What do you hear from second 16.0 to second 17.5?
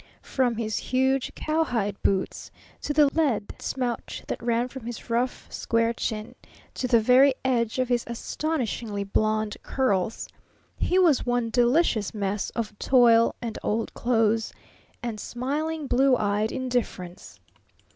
eyed indifference.